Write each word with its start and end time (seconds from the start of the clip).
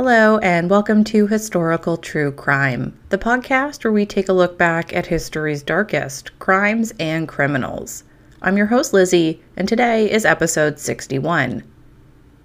Hello, 0.00 0.38
and 0.38 0.70
welcome 0.70 1.02
to 1.02 1.26
Historical 1.26 1.96
True 1.96 2.30
Crime, 2.30 2.96
the 3.08 3.18
podcast 3.18 3.82
where 3.82 3.92
we 3.92 4.06
take 4.06 4.28
a 4.28 4.32
look 4.32 4.56
back 4.56 4.94
at 4.94 5.06
history's 5.06 5.60
darkest 5.60 6.38
crimes 6.38 6.94
and 7.00 7.26
criminals. 7.26 8.04
I'm 8.40 8.56
your 8.56 8.66
host, 8.66 8.92
Lizzie, 8.92 9.42
and 9.56 9.68
today 9.68 10.08
is 10.08 10.24
episode 10.24 10.78
61. 10.78 11.64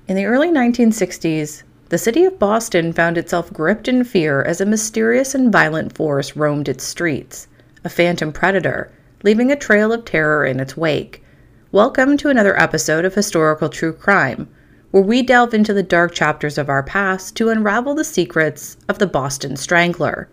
In 0.08 0.16
the 0.16 0.26
early 0.26 0.50
1960s, 0.50 1.62
the 1.90 2.00
city 2.00 2.26
of 2.26 2.40
Boston 2.40 2.92
found 2.92 3.20
itself 3.20 3.54
gripped 3.54 3.88
in 3.88 4.04
fear 4.04 4.42
as 4.42 4.60
a 4.60 4.66
mysterious 4.66 5.36
and 5.36 5.52
violent 5.52 5.94
force 5.96 6.36
roamed 6.36 6.68
its 6.68 6.84
streets, 6.84 7.48
a 7.84 7.90
phantom 7.90 8.32
predator, 8.32 8.92
leaving 9.22 9.52
a 9.52 9.56
trail 9.56 9.94
of 9.94 10.06
terror 10.06 10.44
in 10.44 10.60
its 10.60 10.76
wake. 10.76 11.24
Welcome 11.72 12.18
to 12.18 12.30
another 12.30 12.60
episode 12.60 13.06
of 13.06 13.14
Historical 13.14 13.70
True 13.70 13.94
Crime 13.94 14.50
where 14.94 15.02
we 15.02 15.24
delve 15.24 15.56
into 15.56 15.74
the 15.74 15.82
dark 15.82 16.14
chapters 16.14 16.56
of 16.56 16.70
our 16.70 16.84
past 16.84 17.36
to 17.36 17.50
unravel 17.50 17.96
the 17.96 18.04
secrets 18.04 18.78
of 18.88 19.00
the 19.00 19.08
Boston 19.08 19.56
Strangler. 19.56 20.30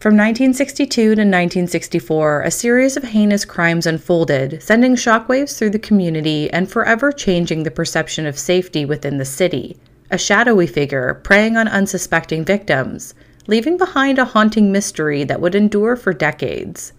From 0.00 0.14
1962 0.14 0.88
to 0.88 1.10
1964, 1.10 2.40
a 2.40 2.50
series 2.50 2.96
of 2.96 3.02
heinous 3.02 3.44
crimes 3.44 3.86
unfolded, 3.86 4.62
sending 4.62 4.96
shockwaves 4.96 5.58
through 5.58 5.68
the 5.68 5.78
community 5.78 6.48
and 6.50 6.66
forever 6.70 7.12
changing 7.12 7.64
the 7.64 7.70
perception 7.70 8.24
of 8.24 8.38
safety 8.38 8.86
within 8.86 9.18
the 9.18 9.26
city. 9.26 9.76
A 10.10 10.16
shadowy 10.16 10.66
figure 10.66 11.20
preying 11.22 11.58
on 11.58 11.68
unsuspecting 11.68 12.42
victims, 12.42 13.12
leaving 13.46 13.76
behind 13.76 14.18
a 14.18 14.24
haunting 14.24 14.72
mystery 14.72 15.24
that 15.24 15.42
would 15.42 15.54
endure 15.54 15.94
for 15.94 16.14
decades. 16.14 16.94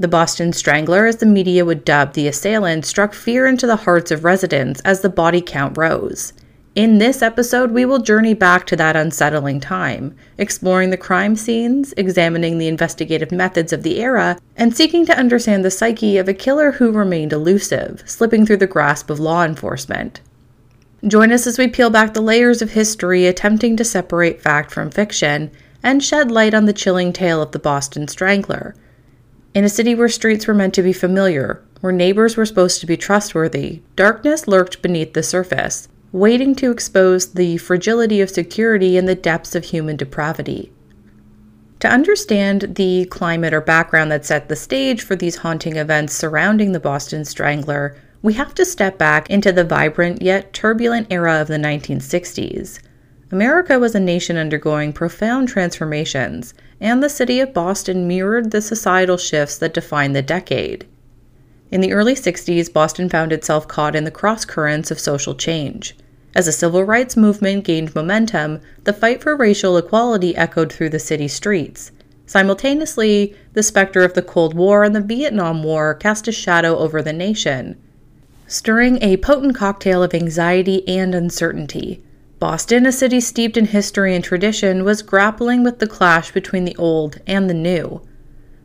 The 0.00 0.06
Boston 0.06 0.52
Strangler, 0.52 1.06
as 1.06 1.16
the 1.16 1.26
media 1.26 1.64
would 1.64 1.84
dub 1.84 2.12
the 2.12 2.28
assailant, 2.28 2.86
struck 2.86 3.12
fear 3.12 3.48
into 3.48 3.66
the 3.66 3.74
hearts 3.74 4.12
of 4.12 4.22
residents 4.22 4.80
as 4.82 5.00
the 5.00 5.08
body 5.08 5.40
count 5.40 5.76
rose. 5.76 6.32
In 6.76 6.98
this 6.98 7.20
episode, 7.20 7.72
we 7.72 7.84
will 7.84 7.98
journey 7.98 8.32
back 8.32 8.64
to 8.66 8.76
that 8.76 8.94
unsettling 8.94 9.58
time, 9.58 10.14
exploring 10.36 10.90
the 10.90 10.96
crime 10.96 11.34
scenes, 11.34 11.92
examining 11.96 12.58
the 12.58 12.68
investigative 12.68 13.32
methods 13.32 13.72
of 13.72 13.82
the 13.82 14.00
era, 14.00 14.38
and 14.56 14.76
seeking 14.76 15.04
to 15.06 15.18
understand 15.18 15.64
the 15.64 15.70
psyche 15.72 16.16
of 16.16 16.28
a 16.28 16.34
killer 16.34 16.70
who 16.70 16.92
remained 16.92 17.32
elusive, 17.32 18.04
slipping 18.06 18.46
through 18.46 18.58
the 18.58 18.68
grasp 18.68 19.10
of 19.10 19.18
law 19.18 19.44
enforcement. 19.44 20.20
Join 21.04 21.32
us 21.32 21.44
as 21.48 21.58
we 21.58 21.66
peel 21.66 21.90
back 21.90 22.14
the 22.14 22.20
layers 22.20 22.62
of 22.62 22.70
history, 22.70 23.26
attempting 23.26 23.76
to 23.76 23.84
separate 23.84 24.40
fact 24.40 24.70
from 24.70 24.92
fiction, 24.92 25.50
and 25.82 26.04
shed 26.04 26.30
light 26.30 26.54
on 26.54 26.66
the 26.66 26.72
chilling 26.72 27.12
tale 27.12 27.42
of 27.42 27.50
the 27.50 27.58
Boston 27.58 28.06
Strangler 28.06 28.76
in 29.58 29.64
a 29.64 29.68
city 29.68 29.92
where 29.92 30.08
streets 30.08 30.46
were 30.46 30.54
meant 30.54 30.72
to 30.72 30.84
be 30.84 30.92
familiar, 30.92 31.60
where 31.80 31.92
neighbors 31.92 32.36
were 32.36 32.46
supposed 32.46 32.78
to 32.78 32.86
be 32.86 32.96
trustworthy, 32.96 33.82
darkness 33.96 34.46
lurked 34.46 34.80
beneath 34.82 35.14
the 35.14 35.22
surface, 35.24 35.88
waiting 36.12 36.54
to 36.54 36.70
expose 36.70 37.32
the 37.32 37.56
fragility 37.56 38.20
of 38.20 38.30
security 38.30 38.96
and 38.96 39.08
the 39.08 39.16
depths 39.16 39.56
of 39.56 39.64
human 39.64 39.96
depravity. 39.96 40.70
To 41.80 41.88
understand 41.88 42.76
the 42.76 43.06
climate 43.06 43.52
or 43.52 43.60
background 43.60 44.12
that 44.12 44.24
set 44.24 44.48
the 44.48 44.54
stage 44.54 45.02
for 45.02 45.16
these 45.16 45.38
haunting 45.38 45.74
events 45.74 46.14
surrounding 46.14 46.70
the 46.70 46.78
Boston 46.78 47.24
Strangler, 47.24 47.96
we 48.22 48.34
have 48.34 48.54
to 48.54 48.64
step 48.64 48.96
back 48.96 49.28
into 49.28 49.50
the 49.50 49.64
vibrant 49.64 50.22
yet 50.22 50.52
turbulent 50.52 51.08
era 51.10 51.40
of 51.40 51.48
the 51.48 51.58
1960s. 51.58 52.78
America 53.30 53.78
was 53.78 53.94
a 53.94 54.00
nation 54.00 54.38
undergoing 54.38 54.90
profound 54.90 55.48
transformations, 55.48 56.54
and 56.80 57.02
the 57.02 57.10
city 57.10 57.40
of 57.40 57.52
Boston 57.52 58.08
mirrored 58.08 58.50
the 58.50 58.62
societal 58.62 59.18
shifts 59.18 59.58
that 59.58 59.74
defined 59.74 60.16
the 60.16 60.22
decade. 60.22 60.86
In 61.70 61.82
the 61.82 61.92
early 61.92 62.14
60s, 62.14 62.72
Boston 62.72 63.10
found 63.10 63.30
itself 63.30 63.68
caught 63.68 63.94
in 63.94 64.04
the 64.04 64.10
crosscurrents 64.10 64.90
of 64.90 64.98
social 64.98 65.34
change. 65.34 65.94
As 66.34 66.46
the 66.46 66.52
civil 66.52 66.84
rights 66.84 67.18
movement 67.18 67.64
gained 67.64 67.94
momentum, 67.94 68.60
the 68.84 68.94
fight 68.94 69.22
for 69.22 69.36
racial 69.36 69.76
equality 69.76 70.34
echoed 70.34 70.72
through 70.72 70.90
the 70.90 70.98
city 70.98 71.28
streets. 71.28 71.90
Simultaneously, 72.24 73.34
the 73.52 73.62
specter 73.62 74.04
of 74.04 74.14
the 74.14 74.22
Cold 74.22 74.54
War 74.54 74.84
and 74.84 74.94
the 74.94 75.02
Vietnam 75.02 75.62
War 75.62 75.94
cast 75.94 76.28
a 76.28 76.32
shadow 76.32 76.78
over 76.78 77.02
the 77.02 77.12
nation, 77.12 77.76
stirring 78.46 79.02
a 79.02 79.18
potent 79.18 79.54
cocktail 79.54 80.02
of 80.02 80.14
anxiety 80.14 80.86
and 80.88 81.14
uncertainty. 81.14 82.02
Boston, 82.38 82.86
a 82.86 82.92
city 82.92 83.20
steeped 83.20 83.56
in 83.56 83.64
history 83.64 84.14
and 84.14 84.22
tradition, 84.22 84.84
was 84.84 85.02
grappling 85.02 85.64
with 85.64 85.80
the 85.80 85.88
clash 85.88 86.30
between 86.30 86.64
the 86.64 86.76
old 86.76 87.20
and 87.26 87.50
the 87.50 87.54
new. 87.54 88.00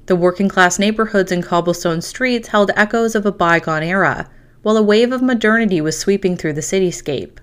The 0.06 0.16
working 0.16 0.47
class 0.47 0.78
neighborhoods 0.78 1.31
and 1.31 1.44
cobblestone 1.44 2.01
streets 2.03 2.50
held 2.50 2.69
echoes 2.75 3.16
of 3.16 3.25
a 3.25 3.31
bygone 3.31 3.81
era, 3.81 4.29
while 4.62 4.78
a 4.78 4.83
wave 4.83 5.12
of 5.12 5.23
modernity 5.23 5.81
was 5.81 5.97
sweeping 5.97 6.38
through 6.38 6.53
the 6.53 6.62
cityscape. 6.62 7.39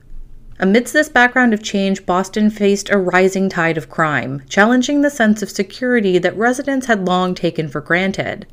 Amidst 0.60 0.92
this 0.92 1.08
background 1.08 1.52
of 1.52 1.64
change, 1.64 2.06
Boston 2.06 2.48
faced 2.48 2.90
a 2.90 2.98
rising 2.98 3.48
tide 3.48 3.76
of 3.76 3.90
crime, 3.90 4.42
challenging 4.48 5.00
the 5.00 5.10
sense 5.10 5.42
of 5.42 5.50
security 5.50 6.16
that 6.18 6.36
residents 6.36 6.86
had 6.86 7.08
long 7.08 7.34
taken 7.34 7.66
for 7.66 7.80
granted. 7.80 8.46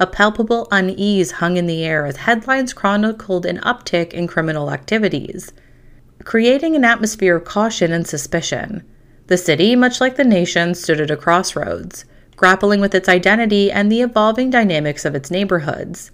A 0.00 0.06
palpable 0.06 0.66
unease 0.72 1.30
hung 1.32 1.56
in 1.56 1.66
the 1.66 1.84
air 1.84 2.06
as 2.06 2.16
headlines 2.16 2.72
chronicled 2.72 3.46
an 3.46 3.58
uptick 3.58 4.12
in 4.12 4.26
criminal 4.26 4.72
activities 4.72 5.52
creating 6.24 6.76
an 6.76 6.84
atmosphere 6.84 7.36
of 7.36 7.44
caution 7.44 7.92
and 7.92 8.06
suspicion. 8.06 8.82
The 9.26 9.36
city, 9.36 9.76
much 9.76 10.00
like 10.00 10.16
the 10.16 10.24
nation, 10.24 10.74
stood 10.74 11.00
at 11.00 11.10
a 11.10 11.16
crossroads, 11.16 12.04
grappling 12.36 12.80
with 12.80 12.94
its 12.94 13.08
identity 13.08 13.70
and 13.70 13.90
the 13.90 14.00
evolving 14.00 14.50
dynamics 14.50 15.04
of 15.04 15.14
its 15.14 15.30
neighborhoods. 15.30 16.10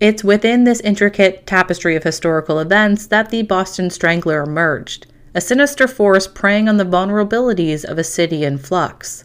It's 0.00 0.24
within 0.24 0.64
this 0.64 0.80
intricate 0.80 1.46
tapestry 1.46 1.94
of 1.94 2.02
historical 2.02 2.58
events 2.58 3.06
that 3.06 3.30
the 3.30 3.42
Boston 3.42 3.88
Strangler 3.90 4.42
emerged, 4.42 5.06
a 5.34 5.40
sinister 5.40 5.86
force 5.86 6.26
preying 6.26 6.68
on 6.68 6.76
the 6.76 6.84
vulnerabilities 6.84 7.84
of 7.84 7.98
a 7.98 8.04
city 8.04 8.44
in 8.44 8.58
flux. 8.58 9.24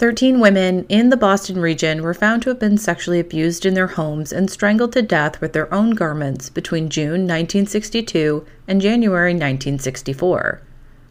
Thirteen 0.00 0.40
women 0.40 0.86
in 0.88 1.10
the 1.10 1.16
Boston 1.18 1.60
region 1.60 2.02
were 2.02 2.14
found 2.14 2.42
to 2.42 2.48
have 2.48 2.58
been 2.58 2.78
sexually 2.78 3.20
abused 3.20 3.66
in 3.66 3.74
their 3.74 3.86
homes 3.86 4.32
and 4.32 4.50
strangled 4.50 4.94
to 4.94 5.02
death 5.02 5.42
with 5.42 5.52
their 5.52 5.70
own 5.74 5.90
garments 5.90 6.48
between 6.48 6.88
June 6.88 7.28
1962 7.28 8.46
and 8.66 8.80
January 8.80 9.34
1964. 9.34 10.62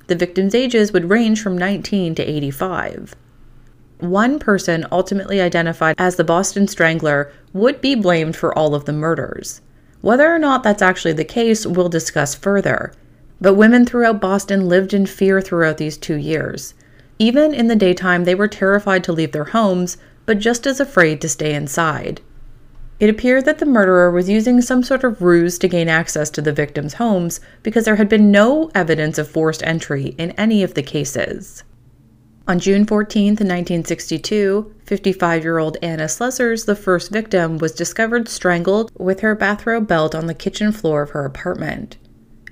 The 0.08 0.16
victims' 0.16 0.56
ages 0.56 0.92
would 0.92 1.12
range 1.12 1.40
from 1.40 1.56
19 1.56 2.16
to 2.16 2.24
85. 2.24 3.16
One 4.00 4.40
person, 4.40 4.88
ultimately 4.92 5.40
identified 5.40 5.94
as 6.00 6.16
the 6.16 6.24
Boston 6.24 6.68
Strangler, 6.68 7.32
would 7.54 7.82
be 7.82 7.94
blamed 7.94 8.36
for 8.36 8.58
all 8.58 8.74
of 8.74 8.86
the 8.86 8.92
murders. 8.92 9.62
Whether 10.02 10.34
or 10.34 10.40
not 10.40 10.64
that's 10.64 10.82
actually 10.82 11.14
the 11.14 11.24
case, 11.24 11.64
we'll 11.64 11.90
discuss 11.90 12.34
further. 12.34 12.92
But 13.40 13.54
women 13.54 13.86
throughout 13.86 14.20
Boston 14.20 14.68
lived 14.68 14.96
in 14.96 15.06
fear 15.06 15.42
throughout 15.42 15.78
these 15.78 15.96
two 15.96 16.16
years. 16.16 16.74
Even 17.22 17.54
in 17.54 17.68
the 17.68 17.76
daytime, 17.76 18.24
they 18.24 18.34
were 18.34 18.48
terrified 18.48 19.04
to 19.04 19.12
leave 19.12 19.34
their 19.34 19.44
homes, 19.44 19.98
but 20.26 20.40
just 20.40 20.66
as 20.66 20.80
afraid 20.80 21.20
to 21.20 21.28
stay 21.28 21.54
inside. 21.54 22.22
It 22.98 23.10
appeared 23.10 23.44
that 23.44 23.60
the 23.60 23.66
murderer 23.66 24.10
was 24.10 24.30
using 24.30 24.62
some 24.62 24.84
sort 24.84 25.04
of 25.04 25.22
ruse 25.22 25.58
to 25.60 25.68
gain 25.68 25.90
access 25.90 26.30
to 26.32 26.42
the 26.42 26.54
victims' 26.54 26.94
homes 26.94 27.42
because 27.62 27.84
there 27.84 27.98
had 27.98 28.08
been 28.08 28.32
no 28.32 28.72
evidence 28.74 29.18
of 29.18 29.28
forced 29.28 29.64
entry 29.64 30.16
in 30.18 30.32
any 30.32 30.64
of 30.64 30.76
the 30.76 30.84
cases. 30.84 31.64
On 32.48 32.58
June 32.58 32.86
14, 32.86 33.32
1962, 33.32 34.74
55 34.86 35.44
year 35.44 35.58
old 35.60 35.78
Anna 35.82 36.06
Slesers, 36.06 36.66
the 36.66 36.76
first 36.76 37.12
victim, 37.12 37.58
was 37.58 37.74
discovered 37.74 38.30
strangled 38.30 38.92
with 38.98 39.20
her 39.20 39.36
bathrobe 39.36 39.88
belt 39.88 40.16
on 40.16 40.28
the 40.28 40.34
kitchen 40.34 40.72
floor 40.72 41.02
of 41.02 41.12
her 41.12 41.26
apartment 41.26 41.98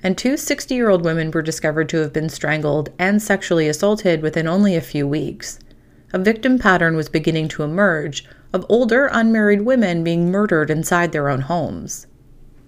and 0.02 0.16
two 0.16 0.36
60 0.36 0.74
year 0.74 0.88
old 0.88 1.04
women 1.04 1.30
were 1.30 1.42
discovered 1.42 1.88
to 1.88 1.98
have 1.98 2.12
been 2.12 2.28
strangled 2.28 2.90
and 2.98 3.22
sexually 3.22 3.68
assaulted 3.68 4.22
within 4.22 4.46
only 4.46 4.76
a 4.76 4.80
few 4.80 5.06
weeks. 5.06 5.58
A 6.12 6.18
victim 6.18 6.58
pattern 6.58 6.96
was 6.96 7.08
beginning 7.08 7.48
to 7.48 7.62
emerge 7.62 8.24
of 8.52 8.64
older 8.68 9.08
unmarried 9.12 9.62
women 9.62 10.02
being 10.02 10.30
murdered 10.30 10.70
inside 10.70 11.12
their 11.12 11.28
own 11.28 11.42
homes. 11.42 12.06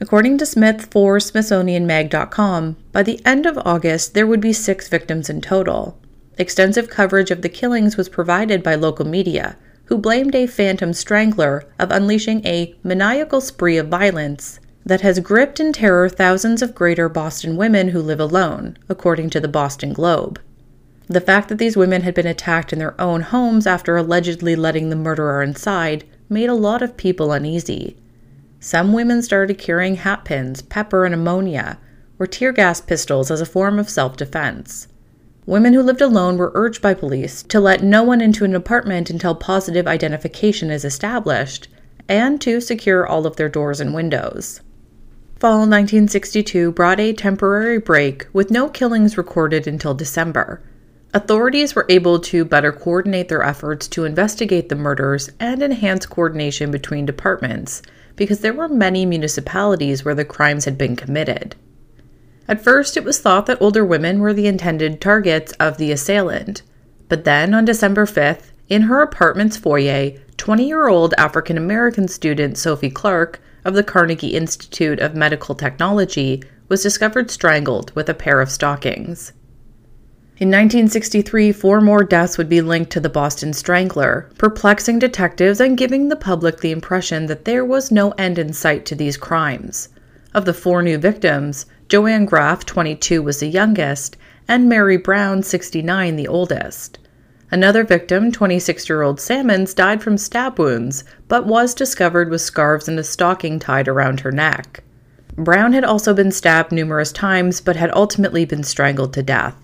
According 0.00 0.38
to 0.38 0.46
Smith 0.46 0.88
for 0.90 1.18
SmithsonianMag.com, 1.18 2.76
by 2.92 3.02
the 3.02 3.20
end 3.24 3.46
of 3.46 3.58
August, 3.58 4.14
there 4.14 4.26
would 4.26 4.40
be 4.40 4.52
six 4.52 4.88
victims 4.88 5.30
in 5.30 5.40
total. 5.40 5.98
Extensive 6.38 6.88
coverage 6.88 7.30
of 7.30 7.42
the 7.42 7.48
killings 7.48 7.96
was 7.96 8.08
provided 8.08 8.62
by 8.62 8.74
local 8.74 9.06
media, 9.06 9.56
who 9.84 9.98
blamed 9.98 10.34
a 10.34 10.46
phantom 10.46 10.92
strangler 10.92 11.64
of 11.78 11.90
unleashing 11.90 12.46
a 12.46 12.74
maniacal 12.82 13.40
spree 13.40 13.76
of 13.76 13.88
violence 13.88 14.58
that 14.84 15.02
has 15.02 15.20
gripped 15.20 15.60
in 15.60 15.72
terror 15.72 16.08
thousands 16.08 16.62
of 16.62 16.74
greater 16.74 17.08
Boston 17.08 17.56
women 17.56 17.88
who 17.88 18.00
live 18.00 18.20
alone, 18.20 18.76
according 18.88 19.30
to 19.30 19.40
the 19.40 19.48
Boston 19.48 19.92
Globe. 19.92 20.40
The 21.06 21.20
fact 21.20 21.48
that 21.48 21.58
these 21.58 21.76
women 21.76 22.02
had 22.02 22.14
been 22.14 22.26
attacked 22.26 22.72
in 22.72 22.78
their 22.78 22.98
own 23.00 23.20
homes 23.20 23.66
after 23.66 23.96
allegedly 23.96 24.56
letting 24.56 24.90
the 24.90 24.96
murderer 24.96 25.42
inside 25.42 26.04
made 26.28 26.48
a 26.48 26.54
lot 26.54 26.82
of 26.82 26.96
people 26.96 27.32
uneasy. 27.32 27.96
Some 28.60 28.92
women 28.92 29.20
started 29.22 29.58
carrying 29.58 29.96
hatpins, 29.96 30.62
pepper, 30.62 31.04
and 31.04 31.14
ammonia, 31.14 31.78
or 32.18 32.26
tear 32.26 32.52
gas 32.52 32.80
pistols 32.80 33.30
as 33.30 33.40
a 33.40 33.46
form 33.46 33.78
of 33.78 33.90
self 33.90 34.16
defense. 34.16 34.86
Women 35.46 35.72
who 35.72 35.82
lived 35.82 36.00
alone 36.00 36.36
were 36.36 36.52
urged 36.54 36.80
by 36.80 36.94
police 36.94 37.42
to 37.44 37.58
let 37.58 37.82
no 37.82 38.02
one 38.02 38.20
into 38.20 38.44
an 38.44 38.54
apartment 38.54 39.10
until 39.10 39.34
positive 39.34 39.86
identification 39.88 40.70
is 40.70 40.84
established, 40.84 41.68
and 42.08 42.40
to 42.40 42.60
secure 42.60 43.06
all 43.06 43.26
of 43.26 43.36
their 43.36 43.48
doors 43.48 43.80
and 43.80 43.94
windows. 43.94 44.60
Fall 45.40 45.60
1962 45.60 46.72
brought 46.72 47.00
a 47.00 47.14
temporary 47.14 47.78
break 47.78 48.26
with 48.30 48.50
no 48.50 48.68
killings 48.68 49.16
recorded 49.16 49.66
until 49.66 49.94
December. 49.94 50.60
Authorities 51.14 51.74
were 51.74 51.86
able 51.88 52.20
to 52.20 52.44
better 52.44 52.70
coordinate 52.70 53.30
their 53.30 53.42
efforts 53.42 53.88
to 53.88 54.04
investigate 54.04 54.68
the 54.68 54.74
murders 54.74 55.30
and 55.40 55.62
enhance 55.62 56.04
coordination 56.04 56.70
between 56.70 57.06
departments 57.06 57.80
because 58.16 58.40
there 58.40 58.52
were 58.52 58.68
many 58.68 59.06
municipalities 59.06 60.04
where 60.04 60.14
the 60.14 60.26
crimes 60.26 60.66
had 60.66 60.76
been 60.76 60.94
committed. 60.94 61.56
At 62.46 62.62
first, 62.62 62.98
it 62.98 63.04
was 63.04 63.18
thought 63.18 63.46
that 63.46 63.62
older 63.62 63.82
women 63.82 64.20
were 64.20 64.34
the 64.34 64.46
intended 64.46 65.00
targets 65.00 65.52
of 65.52 65.78
the 65.78 65.90
assailant, 65.90 66.60
but 67.08 67.24
then 67.24 67.54
on 67.54 67.64
December 67.64 68.04
5th, 68.04 68.50
in 68.68 68.82
her 68.82 69.00
apartment's 69.00 69.56
foyer, 69.56 70.10
20 70.36 70.68
year 70.68 70.88
old 70.88 71.14
African 71.16 71.56
American 71.56 72.08
student 72.08 72.58
Sophie 72.58 72.90
Clark 72.90 73.40
of 73.64 73.74
the 73.74 73.82
Carnegie 73.82 74.34
Institute 74.34 75.00
of 75.00 75.14
Medical 75.14 75.54
Technology 75.54 76.42
was 76.68 76.82
discovered 76.82 77.30
strangled 77.30 77.94
with 77.94 78.08
a 78.08 78.14
pair 78.14 78.40
of 78.40 78.50
stockings. 78.50 79.32
In 80.38 80.48
1963, 80.48 81.52
four 81.52 81.82
more 81.82 82.02
deaths 82.02 82.38
would 82.38 82.48
be 82.48 82.62
linked 82.62 82.90
to 82.92 83.00
the 83.00 83.10
Boston 83.10 83.52
Strangler, 83.52 84.30
perplexing 84.38 84.98
detectives 84.98 85.60
and 85.60 85.76
giving 85.76 86.08
the 86.08 86.16
public 86.16 86.60
the 86.60 86.70
impression 86.70 87.26
that 87.26 87.44
there 87.44 87.64
was 87.64 87.90
no 87.90 88.12
end 88.12 88.38
in 88.38 88.54
sight 88.54 88.86
to 88.86 88.94
these 88.94 89.18
crimes. 89.18 89.90
Of 90.32 90.46
the 90.46 90.54
four 90.54 90.80
new 90.80 90.96
victims, 90.96 91.66
Joanne 91.90 92.24
Graff, 92.24 92.64
22, 92.64 93.20
was 93.22 93.40
the 93.40 93.48
youngest, 93.48 94.16
and 94.48 94.66
Mary 94.66 94.96
Brown, 94.96 95.42
69, 95.42 96.16
the 96.16 96.28
oldest. 96.28 96.99
Another 97.52 97.82
victim, 97.82 98.30
26 98.30 98.88
year 98.88 99.02
old 99.02 99.18
Samans, 99.18 99.74
died 99.74 100.02
from 100.02 100.16
stab 100.16 100.58
wounds, 100.58 101.04
but 101.26 101.46
was 101.46 101.74
discovered 101.74 102.30
with 102.30 102.40
scarves 102.40 102.88
and 102.88 102.98
a 102.98 103.04
stocking 103.04 103.58
tied 103.58 103.88
around 103.88 104.20
her 104.20 104.30
neck. 104.30 104.84
Brown 105.36 105.72
had 105.72 105.84
also 105.84 106.14
been 106.14 106.30
stabbed 106.32 106.70
numerous 106.70 107.12
times, 107.12 107.60
but 107.60 107.76
had 107.76 107.90
ultimately 107.92 108.44
been 108.44 108.62
strangled 108.62 109.12
to 109.14 109.22
death. 109.22 109.56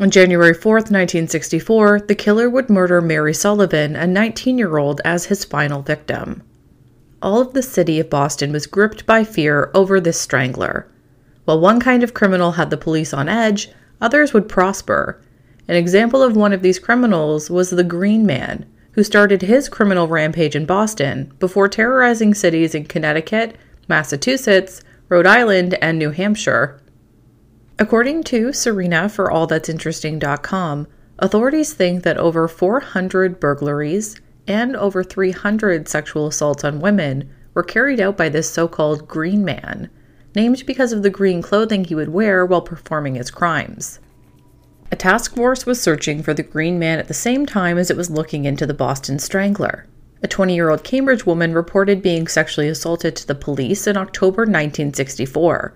On 0.00 0.10
January 0.10 0.54
4, 0.54 0.74
1964, 0.74 2.02
the 2.06 2.14
killer 2.14 2.48
would 2.48 2.70
murder 2.70 3.00
Mary 3.00 3.34
Sullivan, 3.34 3.96
a 3.96 4.06
19 4.06 4.58
year 4.58 4.76
old, 4.76 5.00
as 5.04 5.26
his 5.26 5.44
final 5.44 5.82
victim. 5.82 6.42
All 7.20 7.40
of 7.40 7.52
the 7.52 7.62
city 7.62 7.98
of 7.98 8.08
Boston 8.10 8.52
was 8.52 8.66
gripped 8.66 9.06
by 9.06 9.24
fear 9.24 9.70
over 9.74 10.00
this 10.00 10.20
strangler. 10.20 10.86
While 11.44 11.60
one 11.60 11.80
kind 11.80 12.02
of 12.02 12.14
criminal 12.14 12.52
had 12.52 12.70
the 12.70 12.76
police 12.76 13.12
on 13.12 13.28
edge, 13.28 13.70
others 14.00 14.32
would 14.32 14.48
prosper, 14.48 15.20
an 15.68 15.76
example 15.76 16.22
of 16.22 16.34
one 16.34 16.54
of 16.54 16.62
these 16.62 16.78
criminals 16.78 17.50
was 17.50 17.68
the 17.68 17.84
Green 17.84 18.24
Man, 18.24 18.64
who 18.92 19.04
started 19.04 19.42
his 19.42 19.68
criminal 19.68 20.08
rampage 20.08 20.56
in 20.56 20.64
Boston 20.64 21.32
before 21.38 21.68
terrorizing 21.68 22.32
cities 22.32 22.74
in 22.74 22.86
Connecticut, 22.86 23.54
Massachusetts, 23.86 24.82
Rhode 25.10 25.26
Island, 25.26 25.74
and 25.82 25.98
New 25.98 26.10
Hampshire. 26.10 26.80
According 27.78 28.24
to 28.24 28.52
Serena 28.52 29.10
for 29.10 29.28
AllThat'sInteresting.com, 29.28 30.88
authorities 31.18 31.74
think 31.74 32.02
that 32.02 32.16
over 32.16 32.48
400 32.48 33.38
burglaries 33.38 34.20
and 34.46 34.74
over 34.74 35.04
300 35.04 35.86
sexual 35.86 36.26
assaults 36.26 36.64
on 36.64 36.80
women 36.80 37.30
were 37.52 37.62
carried 37.62 38.00
out 38.00 38.16
by 38.16 38.30
this 38.30 38.50
so 38.50 38.66
called 38.68 39.06
Green 39.06 39.44
Man, 39.44 39.90
named 40.34 40.64
because 40.66 40.92
of 40.92 41.02
the 41.02 41.10
green 41.10 41.42
clothing 41.42 41.84
he 41.84 41.94
would 41.94 42.08
wear 42.08 42.44
while 42.46 42.62
performing 42.62 43.16
his 43.16 43.30
crimes. 43.30 44.00
A 44.90 44.96
task 44.96 45.34
force 45.34 45.66
was 45.66 45.80
searching 45.80 46.22
for 46.22 46.32
the 46.32 46.42
Green 46.42 46.78
Man 46.78 46.98
at 46.98 47.08
the 47.08 47.14
same 47.14 47.44
time 47.44 47.76
as 47.76 47.90
it 47.90 47.96
was 47.96 48.10
looking 48.10 48.46
into 48.46 48.64
the 48.64 48.72
Boston 48.72 49.18
Strangler. 49.18 49.86
A 50.22 50.28
20 50.28 50.54
year 50.54 50.70
old 50.70 50.82
Cambridge 50.82 51.26
woman 51.26 51.52
reported 51.52 52.00
being 52.00 52.26
sexually 52.26 52.68
assaulted 52.68 53.14
to 53.16 53.26
the 53.26 53.34
police 53.34 53.86
in 53.86 53.98
October 53.98 54.42
1964. 54.42 55.74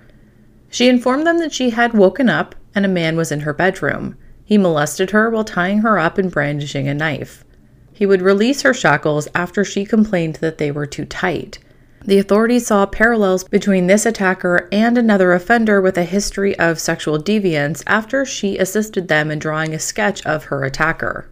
She 0.70 0.88
informed 0.88 1.26
them 1.26 1.38
that 1.40 1.52
she 1.52 1.70
had 1.70 1.92
woken 1.92 2.30
up 2.30 2.54
and 2.74 2.86
a 2.86 2.88
man 2.88 3.16
was 3.16 3.30
in 3.30 3.40
her 3.40 3.52
bedroom. 3.52 4.16
He 4.44 4.56
molested 4.56 5.10
her 5.10 5.28
while 5.28 5.44
tying 5.44 5.78
her 5.78 5.98
up 5.98 6.16
and 6.16 6.30
brandishing 6.30 6.88
a 6.88 6.94
knife. 6.94 7.44
He 7.92 8.06
would 8.06 8.22
release 8.22 8.62
her 8.62 8.72
shackles 8.72 9.28
after 9.34 9.62
she 9.62 9.84
complained 9.84 10.36
that 10.36 10.56
they 10.56 10.70
were 10.70 10.86
too 10.86 11.04
tight. 11.04 11.58
The 12.04 12.18
authorities 12.18 12.66
saw 12.66 12.84
parallels 12.86 13.44
between 13.44 13.86
this 13.86 14.04
attacker 14.04 14.68
and 14.72 14.98
another 14.98 15.32
offender 15.32 15.80
with 15.80 15.96
a 15.96 16.02
history 16.02 16.58
of 16.58 16.80
sexual 16.80 17.18
deviance 17.18 17.84
after 17.86 18.24
she 18.24 18.58
assisted 18.58 19.06
them 19.06 19.30
in 19.30 19.38
drawing 19.38 19.72
a 19.72 19.78
sketch 19.78 20.24
of 20.26 20.44
her 20.44 20.64
attacker. 20.64 21.28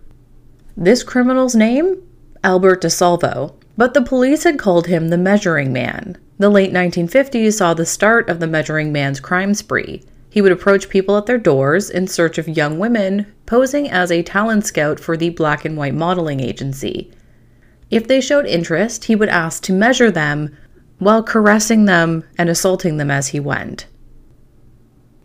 This 0.77 1.03
criminal's 1.03 1.57
name? 1.57 2.01
Albert 2.45 2.83
DeSalvo, 2.83 3.55
but 3.77 3.95
the 3.95 4.03
police 4.03 4.45
had 4.45 4.59
called 4.59 4.87
him 4.87 5.09
the 5.09 5.19
Measuring 5.19 5.73
Man. 5.73 6.17
The 6.39 6.49
late 6.49 6.73
1950s 6.73 7.55
saw 7.55 7.75
the 7.75 7.85
start 7.85 8.31
of 8.31 8.39
the 8.39 8.47
Measuring 8.47 8.93
Man's 8.93 9.21
crime 9.21 9.55
spree. 9.55 10.05
He 10.31 10.41
would 10.41 10.53
approach 10.53 10.89
people 10.89 11.17
at 11.19 11.27
their 11.27 11.39
doors 11.39 11.91
in 11.91 12.07
search 12.07 12.39
of 12.39 12.49
young 12.49 12.79
women, 12.79 13.27
posing 13.45 13.91
as 13.91 14.13
a 14.13 14.23
talent 14.23 14.65
scout 14.65 15.01
for 15.01 15.17
the 15.17 15.31
black 15.31 15.65
and 15.65 15.77
white 15.77 15.95
modeling 15.95 16.39
agency. 16.39 17.11
If 17.91 18.07
they 18.07 18.21
showed 18.21 18.47
interest, 18.47 19.05
he 19.05 19.17
would 19.17 19.29
ask 19.29 19.63
to 19.65 19.73
measure 19.73 20.11
them 20.11 20.57
while 20.99 21.23
caressing 21.23 21.87
them 21.87 22.25
and 22.39 22.49
assaulting 22.49 22.99
them 22.99 23.11
as 23.11 23.29
he 23.29 23.41
went. 23.41 23.87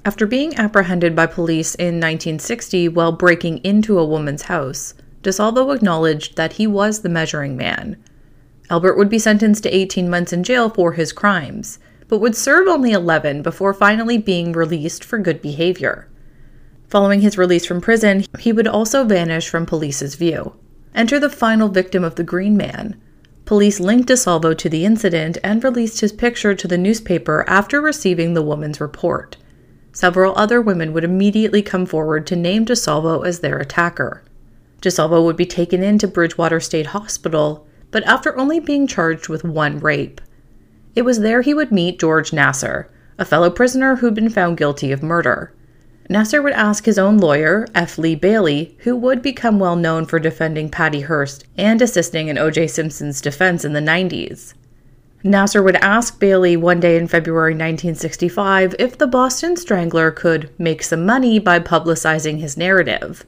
After 0.03 0.25
being 0.25 0.55
apprehended 0.55 1.15
by 1.15 1.25
police 1.25 1.75
in 1.75 1.95
1960 1.95 2.89
while 2.89 3.11
breaking 3.11 3.59
into 3.59 3.99
a 3.99 4.05
woman's 4.05 4.43
house, 4.43 4.93
DeSalvo 5.23 5.75
acknowledged 5.75 6.37
that 6.37 6.53
he 6.53 6.67
was 6.67 7.01
the 7.01 7.09
measuring 7.09 7.57
man. 7.57 7.97
Albert 8.69 8.97
would 8.97 9.09
be 9.09 9.19
sentenced 9.19 9.63
to 9.63 9.75
18 9.75 10.09
months 10.09 10.31
in 10.33 10.43
jail 10.43 10.69
for 10.69 10.93
his 10.93 11.11
crimes, 11.11 11.79
but 12.07 12.19
would 12.19 12.35
serve 12.35 12.67
only 12.67 12.91
11 12.91 13.41
before 13.41 13.73
finally 13.73 14.17
being 14.17 14.53
released 14.53 15.03
for 15.03 15.17
good 15.17 15.41
behavior. 15.41 16.07
Following 16.87 17.21
his 17.21 17.37
release 17.37 17.65
from 17.65 17.81
prison, 17.81 18.25
he 18.39 18.53
would 18.53 18.67
also 18.67 19.03
vanish 19.03 19.49
from 19.49 19.65
police's 19.65 20.15
view. 20.15 20.55
Enter 20.95 21.19
the 21.19 21.29
final 21.29 21.67
victim 21.67 22.05
of 22.05 22.15
the 22.15 22.23
Green 22.23 22.55
Man. 22.55 22.99
Police 23.43 23.81
linked 23.81 24.07
DeSalvo 24.07 24.57
to 24.57 24.69
the 24.69 24.85
incident 24.85 25.37
and 25.43 25.61
released 25.61 25.99
his 25.99 26.13
picture 26.13 26.55
to 26.55 26.67
the 26.69 26.77
newspaper 26.77 27.43
after 27.49 27.81
receiving 27.81 28.33
the 28.33 28.41
woman's 28.41 28.79
report. 28.79 29.35
Several 29.91 30.33
other 30.37 30.61
women 30.61 30.93
would 30.93 31.03
immediately 31.03 31.61
come 31.61 31.85
forward 31.85 32.25
to 32.27 32.35
name 32.37 32.65
DeSalvo 32.65 33.27
as 33.27 33.41
their 33.41 33.59
attacker. 33.59 34.23
DeSalvo 34.81 35.23
would 35.25 35.35
be 35.35 35.45
taken 35.45 35.83
into 35.83 36.07
Bridgewater 36.07 36.61
State 36.61 36.87
Hospital, 36.87 37.67
but 37.91 38.03
after 38.03 38.37
only 38.37 38.61
being 38.61 38.87
charged 38.87 39.27
with 39.27 39.43
one 39.43 39.79
rape. 39.79 40.21
It 40.95 41.03
was 41.03 41.19
there 41.19 41.41
he 41.41 41.53
would 41.53 41.73
meet 41.73 41.99
George 41.99 42.31
Nassar, 42.31 42.87
a 43.17 43.25
fellow 43.25 43.49
prisoner 43.49 43.97
who'd 43.97 44.15
been 44.15 44.29
found 44.29 44.57
guilty 44.57 44.93
of 44.93 45.03
murder. 45.03 45.53
Nassar 46.09 46.43
would 46.43 46.53
ask 46.53 46.85
his 46.85 46.99
own 46.99 47.17
lawyer, 47.17 47.67
F. 47.73 47.97
Lee 47.97 48.13
Bailey, 48.13 48.75
who 48.79 48.95
would 48.95 49.21
become 49.23 49.57
well 49.57 49.75
known 49.75 50.05
for 50.05 50.19
defending 50.19 50.69
Patty 50.69 51.01
Hearst 51.01 51.45
and 51.57 51.81
assisting 51.81 52.27
in 52.27 52.37
O.J. 52.37 52.67
Simpson's 52.67 53.21
defense 53.21 53.65
in 53.65 53.73
the 53.73 53.79
90s. 53.79 54.53
Nassar 55.23 55.63
would 55.63 55.77
ask 55.77 56.19
Bailey 56.19 56.55
one 56.55 56.79
day 56.79 56.97
in 56.97 57.07
February 57.07 57.53
1965 57.53 58.75
if 58.77 58.95
the 58.95 59.07
Boston 59.07 59.57
Strangler 59.57 60.11
could 60.11 60.51
make 60.59 60.83
some 60.83 61.03
money 61.03 61.39
by 61.39 61.59
publicizing 61.59 62.39
his 62.39 62.55
narrative. 62.55 63.25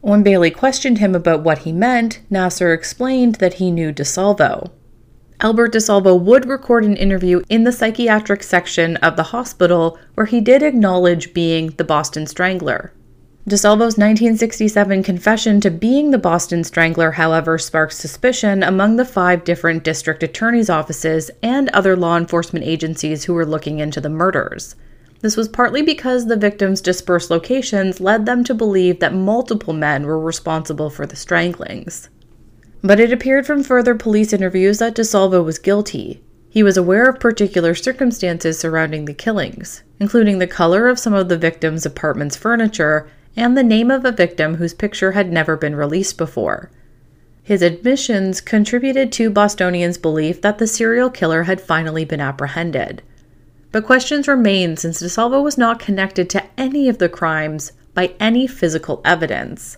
When 0.00 0.24
Bailey 0.24 0.50
questioned 0.50 0.98
him 0.98 1.14
about 1.14 1.42
what 1.44 1.58
he 1.58 1.70
meant, 1.70 2.20
Nassar 2.28 2.74
explained 2.74 3.36
that 3.36 3.54
he 3.54 3.70
knew 3.70 3.92
DeSalvo. 3.92 4.70
Albert 5.42 5.72
DeSalvo 5.72 6.20
would 6.20 6.46
record 6.46 6.84
an 6.84 6.98
interview 6.98 7.40
in 7.48 7.64
the 7.64 7.72
psychiatric 7.72 8.42
section 8.42 8.96
of 8.98 9.16
the 9.16 9.22
hospital 9.22 9.98
where 10.12 10.26
he 10.26 10.38
did 10.38 10.62
acknowledge 10.62 11.32
being 11.32 11.68
the 11.78 11.84
Boston 11.84 12.26
Strangler. 12.26 12.92
DeSalvo's 13.48 13.96
1967 13.96 15.02
confession 15.02 15.58
to 15.62 15.70
being 15.70 16.10
the 16.10 16.18
Boston 16.18 16.62
Strangler, 16.62 17.12
however, 17.12 17.56
sparked 17.56 17.94
suspicion 17.94 18.62
among 18.62 18.96
the 18.96 19.04
five 19.04 19.42
different 19.44 19.82
district 19.82 20.22
attorney's 20.22 20.68
offices 20.68 21.30
and 21.42 21.70
other 21.70 21.96
law 21.96 22.18
enforcement 22.18 22.66
agencies 22.66 23.24
who 23.24 23.32
were 23.32 23.46
looking 23.46 23.78
into 23.78 23.98
the 23.98 24.10
murders. 24.10 24.76
This 25.20 25.38
was 25.38 25.48
partly 25.48 25.80
because 25.80 26.26
the 26.26 26.36
victims' 26.36 26.82
dispersed 26.82 27.30
locations 27.30 27.98
led 27.98 28.26
them 28.26 28.44
to 28.44 28.52
believe 28.52 29.00
that 29.00 29.14
multiple 29.14 29.72
men 29.72 30.04
were 30.04 30.20
responsible 30.20 30.90
for 30.90 31.06
the 31.06 31.16
stranglings. 31.16 32.10
But 32.82 32.98
it 32.98 33.12
appeared 33.12 33.46
from 33.46 33.62
further 33.62 33.94
police 33.94 34.32
interviews 34.32 34.78
that 34.78 34.94
DeSalvo 34.94 35.44
was 35.44 35.58
guilty. 35.58 36.22
He 36.48 36.62
was 36.62 36.76
aware 36.76 37.08
of 37.08 37.20
particular 37.20 37.74
circumstances 37.74 38.58
surrounding 38.58 39.04
the 39.04 39.14
killings, 39.14 39.82
including 40.00 40.38
the 40.38 40.46
color 40.46 40.88
of 40.88 40.98
some 40.98 41.14
of 41.14 41.28
the 41.28 41.38
victims' 41.38 41.86
apartment's 41.86 42.36
furniture 42.36 43.08
and 43.36 43.56
the 43.56 43.62
name 43.62 43.90
of 43.90 44.04
a 44.04 44.12
victim 44.12 44.56
whose 44.56 44.74
picture 44.74 45.12
had 45.12 45.30
never 45.30 45.56
been 45.56 45.76
released 45.76 46.18
before. 46.18 46.70
His 47.42 47.62
admissions 47.62 48.40
contributed 48.40 49.12
to 49.12 49.30
Bostonians' 49.30 49.98
belief 49.98 50.40
that 50.42 50.58
the 50.58 50.66
serial 50.66 51.10
killer 51.10 51.44
had 51.44 51.60
finally 51.60 52.04
been 52.04 52.20
apprehended. 52.20 53.02
But 53.72 53.84
questions 53.84 54.26
remain 54.26 54.76
since 54.76 55.00
DeSalvo 55.02 55.42
was 55.42 55.56
not 55.56 55.78
connected 55.78 56.28
to 56.30 56.44
any 56.58 56.88
of 56.88 56.98
the 56.98 57.08
crimes 57.08 57.72
by 57.94 58.14
any 58.18 58.46
physical 58.46 59.00
evidence. 59.04 59.76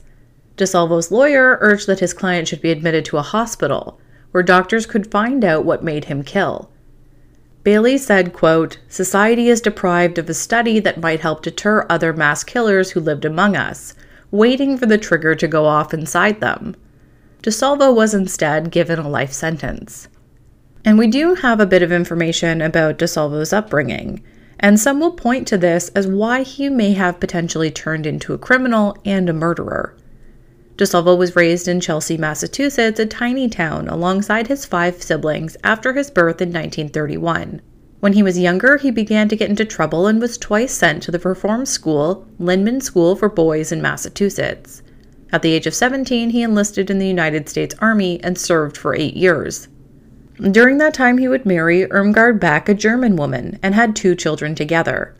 DeSalvo's 0.56 1.10
lawyer 1.10 1.58
urged 1.60 1.86
that 1.86 2.00
his 2.00 2.12
client 2.12 2.48
should 2.48 2.60
be 2.60 2.70
admitted 2.70 3.04
to 3.06 3.16
a 3.16 3.22
hospital 3.22 3.98
where 4.32 4.42
doctors 4.42 4.86
could 4.86 5.10
find 5.10 5.44
out 5.44 5.64
what 5.64 5.84
made 5.84 6.06
him 6.06 6.22
kill. 6.22 6.70
Bailey 7.64 7.96
said, 7.96 8.32
quote, 8.32 8.78
Society 8.88 9.48
is 9.48 9.60
deprived 9.60 10.18
of 10.18 10.28
a 10.28 10.34
study 10.34 10.80
that 10.80 11.00
might 11.00 11.20
help 11.20 11.42
deter 11.42 11.86
other 11.88 12.12
mass 12.12 12.42
killers 12.42 12.90
who 12.90 13.00
lived 13.00 13.24
among 13.24 13.56
us, 13.56 13.94
waiting 14.30 14.76
for 14.76 14.86
the 14.86 14.98
trigger 14.98 15.34
to 15.36 15.46
go 15.46 15.66
off 15.66 15.94
inside 15.94 16.40
them. 16.40 16.74
DeSalvo 17.42 17.94
was 17.94 18.14
instead 18.14 18.70
given 18.70 18.98
a 18.98 19.08
life 19.08 19.32
sentence. 19.32 20.08
And 20.84 20.98
we 20.98 21.06
do 21.06 21.34
have 21.34 21.60
a 21.60 21.66
bit 21.66 21.82
of 21.82 21.92
information 21.92 22.60
about 22.60 22.98
DeSalvo's 22.98 23.52
upbringing, 23.52 24.22
and 24.58 24.80
some 24.80 24.98
will 24.98 25.12
point 25.12 25.46
to 25.48 25.58
this 25.58 25.88
as 25.90 26.06
why 26.06 26.42
he 26.42 26.68
may 26.68 26.94
have 26.94 27.20
potentially 27.20 27.70
turned 27.70 28.06
into 28.06 28.32
a 28.32 28.38
criminal 28.38 28.96
and 29.04 29.28
a 29.28 29.32
murderer. 29.32 29.96
DeSalvo 30.76 31.16
was 31.16 31.36
raised 31.36 31.68
in 31.68 31.80
Chelsea, 31.80 32.16
Massachusetts, 32.16 32.98
a 32.98 33.06
tiny 33.06 33.48
town, 33.48 33.88
alongside 33.88 34.46
his 34.46 34.64
five 34.64 35.02
siblings 35.02 35.56
after 35.62 35.92
his 35.92 36.10
birth 36.10 36.40
in 36.40 36.48
1931. 36.48 37.60
When 38.00 38.14
he 38.14 38.22
was 38.22 38.38
younger, 38.38 38.78
he 38.78 38.90
began 38.90 39.28
to 39.28 39.36
get 39.36 39.50
into 39.50 39.64
trouble 39.64 40.06
and 40.06 40.20
was 40.20 40.38
twice 40.38 40.74
sent 40.74 41.02
to 41.04 41.10
the 41.10 41.18
reform 41.18 41.66
school, 41.66 42.26
Lyman 42.38 42.80
School 42.80 43.14
for 43.14 43.28
Boys 43.28 43.70
in 43.70 43.82
Massachusetts. 43.82 44.82
At 45.30 45.42
the 45.42 45.52
age 45.52 45.66
of 45.66 45.74
17, 45.74 46.30
he 46.30 46.42
enlisted 46.42 46.90
in 46.90 46.98
the 46.98 47.06
United 47.06 47.48
States 47.48 47.74
Army 47.78 48.18
and 48.24 48.36
served 48.36 48.76
for 48.76 48.96
eight 48.96 49.14
years. 49.14 49.68
During 50.50 50.78
that 50.78 50.94
time, 50.94 51.18
he 51.18 51.28
would 51.28 51.46
marry 51.46 51.86
Irmgard 51.86 52.40
Beck, 52.40 52.68
a 52.68 52.74
German 52.74 53.14
woman, 53.14 53.58
and 53.62 53.74
had 53.74 53.94
two 53.94 54.14
children 54.14 54.54
together. 54.54 55.14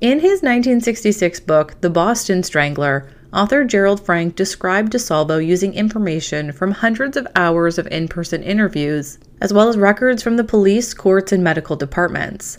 In 0.00 0.20
his 0.20 0.42
1966 0.42 1.40
book, 1.40 1.80
The 1.82 1.90
Boston 1.90 2.42
Strangler, 2.42 3.08
author 3.34 3.64
Gerold 3.64 4.00
Frank 4.00 4.36
described 4.36 4.92
DeSalvo 4.92 5.44
using 5.44 5.74
information 5.74 6.52
from 6.52 6.70
hundreds 6.70 7.16
of 7.16 7.26
hours 7.34 7.78
of 7.78 7.86
in 7.88 8.06
person 8.06 8.42
interviews, 8.42 9.18
as 9.40 9.52
well 9.52 9.68
as 9.68 9.76
records 9.76 10.22
from 10.22 10.36
the 10.36 10.44
police, 10.44 10.94
courts, 10.94 11.32
and 11.32 11.42
medical 11.42 11.74
departments. 11.74 12.56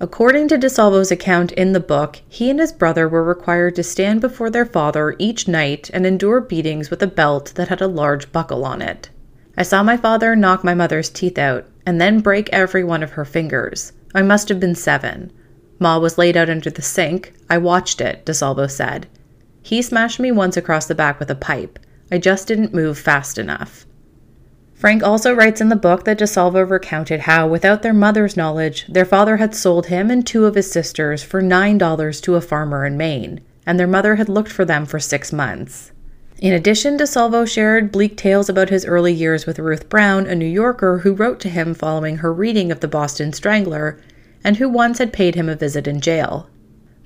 According 0.00 0.48
to 0.48 0.58
DeSalvo's 0.58 1.12
account 1.12 1.52
in 1.52 1.74
the 1.74 1.78
book, 1.78 2.22
he 2.28 2.50
and 2.50 2.58
his 2.58 2.72
brother 2.72 3.08
were 3.08 3.22
required 3.22 3.76
to 3.76 3.84
stand 3.84 4.20
before 4.20 4.50
their 4.50 4.66
father 4.66 5.14
each 5.18 5.46
night 5.46 5.90
and 5.94 6.04
endure 6.04 6.40
beatings 6.40 6.90
with 6.90 7.02
a 7.02 7.06
belt 7.06 7.52
that 7.54 7.68
had 7.68 7.80
a 7.80 7.86
large 7.86 8.32
buckle 8.32 8.64
on 8.64 8.82
it. 8.82 9.10
I 9.56 9.62
saw 9.62 9.82
my 9.82 9.96
father 9.96 10.34
knock 10.34 10.64
my 10.64 10.74
mother's 10.74 11.08
teeth 11.08 11.38
out 11.38 11.66
and 11.86 12.00
then 12.00 12.20
break 12.20 12.48
every 12.52 12.82
one 12.82 13.02
of 13.02 13.12
her 13.12 13.24
fingers. 13.24 13.92
I 14.14 14.22
must 14.22 14.48
have 14.48 14.58
been 14.58 14.74
seven. 14.74 15.30
Ma 15.78 15.98
was 15.98 16.18
laid 16.18 16.36
out 16.36 16.50
under 16.50 16.70
the 16.70 16.82
sink. 16.82 17.34
I 17.50 17.58
watched 17.58 18.00
it, 18.00 18.24
DeSalvo 18.24 18.70
said. 18.70 19.06
He 19.62 19.80
smashed 19.80 20.20
me 20.20 20.32
once 20.32 20.56
across 20.56 20.86
the 20.86 20.94
back 20.94 21.18
with 21.18 21.30
a 21.30 21.34
pipe. 21.34 21.78
I 22.10 22.18
just 22.18 22.48
didn't 22.48 22.74
move 22.74 22.98
fast 22.98 23.38
enough. 23.38 23.86
Frank 24.74 25.04
also 25.04 25.32
writes 25.32 25.60
in 25.60 25.68
the 25.68 25.76
book 25.76 26.04
that 26.04 26.18
DeSalvo 26.18 26.68
recounted 26.68 27.20
how, 27.20 27.46
without 27.46 27.82
their 27.82 27.92
mother's 27.92 28.36
knowledge, 28.36 28.84
their 28.88 29.04
father 29.04 29.36
had 29.36 29.54
sold 29.54 29.86
him 29.86 30.10
and 30.10 30.26
two 30.26 30.44
of 30.44 30.56
his 30.56 30.70
sisters 30.70 31.22
for 31.22 31.40
$9 31.40 32.22
to 32.22 32.34
a 32.34 32.40
farmer 32.40 32.84
in 32.84 32.96
Maine, 32.96 33.40
and 33.64 33.78
their 33.78 33.86
mother 33.86 34.16
had 34.16 34.28
looked 34.28 34.50
for 34.50 34.64
them 34.64 34.84
for 34.84 34.98
six 34.98 35.32
months. 35.32 35.92
In 36.40 36.52
addition, 36.52 36.98
DeSalvo 36.98 37.46
shared 37.46 37.92
bleak 37.92 38.16
tales 38.16 38.48
about 38.48 38.70
his 38.70 38.84
early 38.84 39.12
years 39.12 39.46
with 39.46 39.60
Ruth 39.60 39.88
Brown, 39.88 40.26
a 40.26 40.34
New 40.34 40.44
Yorker 40.44 40.98
who 40.98 41.14
wrote 41.14 41.38
to 41.40 41.48
him 41.48 41.72
following 41.72 42.16
her 42.16 42.32
reading 42.32 42.72
of 42.72 42.80
The 42.80 42.88
Boston 42.88 43.32
Strangler, 43.32 44.00
and 44.42 44.56
who 44.56 44.68
once 44.68 44.98
had 44.98 45.12
paid 45.12 45.36
him 45.36 45.48
a 45.48 45.54
visit 45.54 45.86
in 45.86 46.00
jail. 46.00 46.48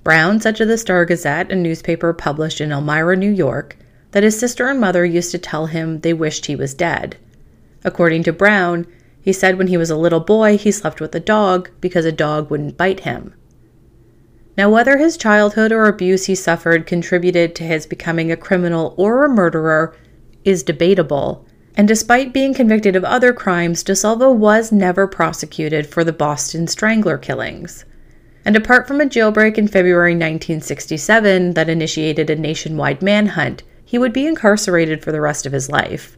Brown 0.06 0.38
said 0.40 0.54
to 0.54 0.64
the 0.64 0.78
Star 0.78 1.04
Gazette, 1.04 1.50
a 1.50 1.56
newspaper 1.56 2.12
published 2.12 2.60
in 2.60 2.70
Elmira, 2.70 3.16
New 3.16 3.32
York, 3.32 3.76
that 4.12 4.22
his 4.22 4.38
sister 4.38 4.68
and 4.68 4.78
mother 4.78 5.04
used 5.04 5.32
to 5.32 5.38
tell 5.38 5.66
him 5.66 5.98
they 5.98 6.12
wished 6.12 6.46
he 6.46 6.54
was 6.54 6.75
dead. 6.75 7.16
According 7.82 8.22
to 8.22 8.32
Brown, 8.32 8.86
he 9.20 9.32
said 9.32 9.58
when 9.58 9.66
he 9.66 9.76
was 9.76 9.90
a 9.90 9.96
little 9.96 10.20
boy 10.20 10.58
he 10.58 10.70
slept 10.70 11.00
with 11.00 11.12
a 11.16 11.18
dog 11.18 11.70
because 11.80 12.04
a 12.04 12.12
dog 12.12 12.52
wouldn't 12.52 12.76
bite 12.76 13.00
him. 13.00 13.34
Now, 14.56 14.70
whether 14.70 14.96
his 14.96 15.16
childhood 15.16 15.72
or 15.72 15.86
abuse 15.86 16.26
he 16.26 16.36
suffered 16.36 16.86
contributed 16.86 17.56
to 17.56 17.64
his 17.64 17.84
becoming 17.84 18.30
a 18.30 18.36
criminal 18.36 18.94
or 18.96 19.25
a 19.25 19.28
murderer 19.28 19.92
is 20.44 20.62
debatable, 20.62 21.44
and 21.76 21.88
despite 21.88 22.32
being 22.32 22.54
convicted 22.54 22.94
of 22.94 23.02
other 23.02 23.32
crimes, 23.32 23.82
DeSalvo 23.82 24.32
was 24.32 24.70
never 24.70 25.08
prosecuted 25.08 25.84
for 25.84 26.04
the 26.04 26.12
Boston 26.12 26.68
Strangler 26.68 27.18
killings. 27.18 27.84
And 28.46 28.54
apart 28.54 28.86
from 28.86 29.00
a 29.00 29.06
jailbreak 29.06 29.58
in 29.58 29.66
February 29.66 30.12
1967 30.12 31.54
that 31.54 31.68
initiated 31.68 32.30
a 32.30 32.36
nationwide 32.36 33.02
manhunt, 33.02 33.64
he 33.84 33.98
would 33.98 34.12
be 34.12 34.24
incarcerated 34.24 35.02
for 35.02 35.10
the 35.10 35.20
rest 35.20 35.46
of 35.46 35.52
his 35.52 35.68
life. 35.68 36.16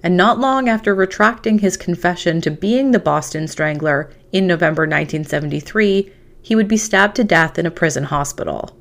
And 0.00 0.16
not 0.16 0.38
long 0.38 0.68
after 0.68 0.94
retracting 0.94 1.58
his 1.58 1.76
confession 1.76 2.40
to 2.42 2.52
being 2.52 2.92
the 2.92 3.00
Boston 3.00 3.48
Strangler 3.48 4.12
in 4.30 4.46
November 4.46 4.82
1973, 4.82 6.12
he 6.40 6.54
would 6.54 6.68
be 6.68 6.76
stabbed 6.76 7.16
to 7.16 7.24
death 7.24 7.58
in 7.58 7.66
a 7.66 7.70
prison 7.72 8.04
hospital. 8.04 8.78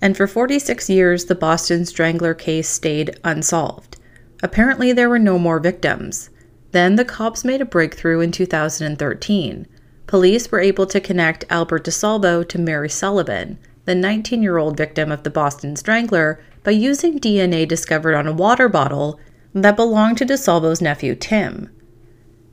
And 0.00 0.16
for 0.16 0.28
46 0.28 0.88
years, 0.88 1.24
the 1.24 1.34
Boston 1.34 1.86
Strangler 1.86 2.34
case 2.34 2.68
stayed 2.68 3.18
unsolved. 3.24 3.96
Apparently, 4.44 4.92
there 4.92 5.08
were 5.08 5.18
no 5.18 5.40
more 5.40 5.58
victims. 5.58 6.30
Then 6.70 6.94
the 6.94 7.04
cops 7.04 7.44
made 7.44 7.60
a 7.60 7.64
breakthrough 7.64 8.20
in 8.20 8.30
2013 8.30 9.66
police 10.06 10.50
were 10.50 10.60
able 10.60 10.86
to 10.86 11.00
connect 11.00 11.44
Albert 11.50 11.84
DeSalvo 11.84 12.46
to 12.48 12.58
Mary 12.58 12.88
Sullivan, 12.88 13.58
the 13.84 13.94
19 13.94 14.42
year 14.42 14.58
old 14.58 14.76
victim 14.76 15.10
of 15.10 15.22
the 15.22 15.30
Boston 15.30 15.76
Strangler, 15.76 16.42
by 16.62 16.70
using 16.70 17.18
DNA 17.18 17.66
discovered 17.68 18.14
on 18.14 18.26
a 18.26 18.32
water 18.32 18.68
bottle 18.68 19.18
that 19.54 19.76
belonged 19.76 20.18
to 20.18 20.26
DeSalvo's 20.26 20.80
nephew 20.80 21.14
Tim. 21.14 21.70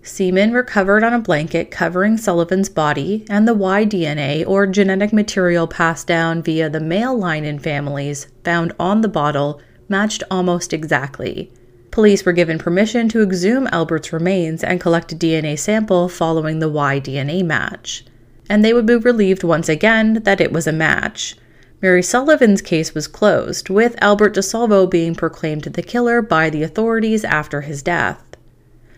Semen 0.04 0.52
recovered 0.52 1.04
on 1.04 1.14
a 1.14 1.20
blanket 1.20 1.70
covering 1.70 2.18
Sullivan's 2.18 2.70
body, 2.70 3.26
and 3.30 3.48
the 3.48 3.54
Y 3.54 3.86
DNA, 3.86 4.46
or 4.48 4.66
genetic 4.66 5.14
material 5.14 5.68
passed 5.68 6.08
down 6.08 6.42
via 6.42 6.70
the 6.70 6.80
male 6.80 7.18
line 7.18 7.46
in 7.46 7.60
families, 7.60 8.28
found 8.44 8.74
on 8.80 9.02
the 9.02 9.08
bottle 9.08 9.62
matched 9.88 10.24
almost 10.32 10.74
exactly. 10.74 11.52
Police 11.92 12.24
were 12.26 12.32
given 12.32 12.58
permission 12.58 13.10
to 13.10 13.22
exhume 13.22 13.68
Albert's 13.68 14.14
remains 14.14 14.64
and 14.64 14.80
collect 14.80 15.12
a 15.12 15.16
DNA 15.16 15.60
sample 15.60 16.08
following 16.08 16.60
the 16.60 16.70
Y 16.70 17.02
DNA 17.02 17.44
match. 17.44 18.06
And 18.50 18.64
they 18.64 18.74
would 18.74 18.86
be 18.86 18.96
relieved 18.96 19.44
once 19.44 19.68
again 19.68 20.16
that 20.24 20.40
it 20.40 20.54
was 20.54 20.68
a 20.68 20.72
match. 20.72 21.36
Mary 21.82 22.02
Sullivan's 22.02 22.62
case 22.62 22.94
was 22.94 23.08
closed, 23.08 23.70
with 23.70 24.02
Albert 24.02 24.36
DeSalvo 24.36 24.90
being 24.90 25.16
proclaimed 25.16 25.64
the 25.64 25.82
killer 25.82 26.22
by 26.22 26.50
the 26.50 26.64
authorities 26.64 27.26
after 27.26 27.62
his 27.62 27.84
death. 27.84 28.24